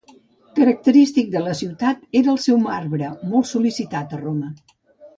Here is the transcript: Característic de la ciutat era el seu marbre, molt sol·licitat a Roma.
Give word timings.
Característic 0.59 1.29
de 1.35 1.43
la 1.49 1.53
ciutat 1.61 2.03
era 2.23 2.33
el 2.35 2.41
seu 2.49 2.59
marbre, 2.65 3.13
molt 3.35 3.55
sol·licitat 3.55 4.21
a 4.21 4.25
Roma. 4.27 4.55